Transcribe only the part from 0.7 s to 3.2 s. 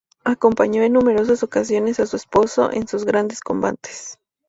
en numerosas ocasiones a su esposo en sus